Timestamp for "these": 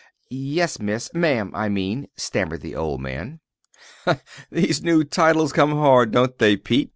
4.49-4.81